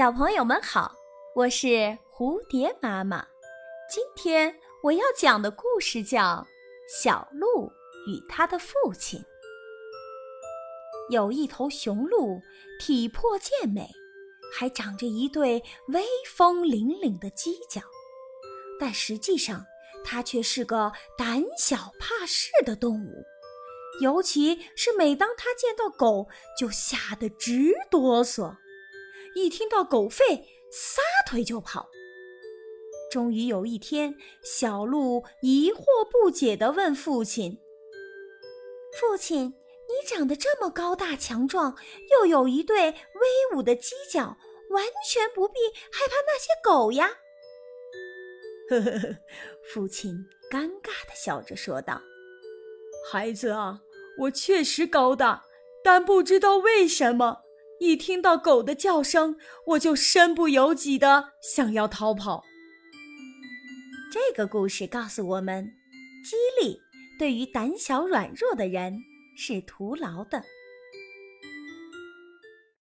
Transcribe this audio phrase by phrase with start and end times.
[0.00, 0.94] 小朋友们好，
[1.34, 1.66] 我是
[2.10, 3.22] 蝴蝶妈妈。
[3.86, 6.22] 今天我要讲的故事叫
[6.88, 7.66] 《小鹿
[8.06, 9.20] 与他的父亲》。
[11.10, 12.40] 有一头雄鹿，
[12.80, 13.90] 体魄健美，
[14.50, 17.82] 还长着一对威风凛凛的犄角，
[18.80, 19.66] 但实际上
[20.02, 23.22] 它却是个胆小怕事的动物。
[24.00, 26.26] 尤其是每当它见到狗，
[26.58, 28.56] 就吓得直哆嗦。
[29.34, 31.90] 一听到狗吠，撒腿就跑。
[33.10, 37.58] 终于有一天，小鹿疑惑不解地问父亲
[39.00, 39.54] ：“父亲，
[39.88, 41.76] 你长得这么高大强壮，
[42.12, 44.36] 又有一对威武的犄角，
[44.70, 45.54] 完全不必
[45.90, 47.10] 害怕那些狗呀？”
[48.70, 49.16] 呵呵呵，
[49.74, 50.14] 父亲
[50.48, 52.00] 尴尬地笑着说道
[53.10, 53.80] ：“孩子啊，
[54.20, 55.44] 我确实高大，
[55.82, 57.42] 但不知道为什么。”
[57.80, 62.44] 一听到狗的叫声，我就身不由己的想要逃跑。
[64.12, 65.64] 这个故事告诉我们，
[66.22, 66.78] 激励
[67.18, 68.98] 对于胆小软弱的人
[69.34, 70.44] 是徒劳的。